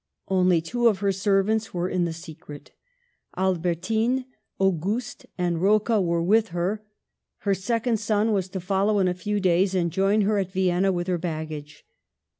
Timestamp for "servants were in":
1.11-2.05